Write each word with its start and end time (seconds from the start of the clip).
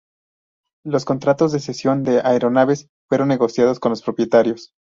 Los 0.83 1.05
contratos 1.05 1.51
de 1.51 1.59
cesión 1.59 2.01
de 2.03 2.21
aeronaves 2.21 2.87
fueron 3.07 3.27
negociados 3.27 3.79
con 3.79 3.91
los 3.91 4.01
propietarios. 4.01 4.73